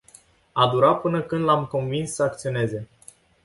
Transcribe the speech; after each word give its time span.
A 0.51 0.67
durat 0.67 1.01
până 1.01 1.21
când 1.21 1.43
l-am 1.43 1.65
convins 1.65 2.11
să 2.11 2.23
acționeze. 2.23 2.87